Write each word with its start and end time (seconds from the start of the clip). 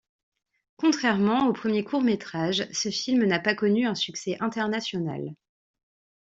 Contrairement 0.77 1.45
aux 1.45 1.53
premiers 1.53 1.83
courts-métrages, 1.83 2.67
ce 2.73 2.89
film 2.89 3.23
n'a 3.25 3.39
pas 3.39 3.53
connu 3.53 3.85
un 3.85 3.93
succès 3.93 4.35
international. 4.39 5.29